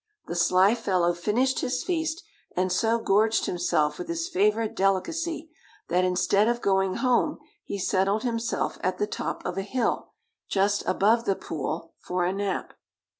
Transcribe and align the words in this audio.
The 0.25 0.33
sly 0.33 0.73
fellow 0.73 1.13
finished 1.13 1.59
his 1.59 1.83
feast, 1.83 2.23
and 2.55 2.71
so 2.71 2.97
gorged 2.97 3.45
himself 3.45 3.99
with 3.99 4.07
his 4.07 4.27
favorite 4.27 4.75
delicacy 4.75 5.51
that 5.89 6.03
instead 6.03 6.47
of 6.47 6.59
going 6.59 6.95
home 6.95 7.37
he 7.63 7.77
settled 7.77 8.23
himself 8.23 8.79
at 8.81 8.97
the 8.97 9.05
top 9.05 9.45
of 9.45 9.59
a 9.59 9.61
hill, 9.61 10.13
just 10.49 10.81
above 10.87 11.25
the 11.25 11.35
pool, 11.35 11.93
for 11.99 12.25
a 12.25 12.33
nap. 12.33 12.73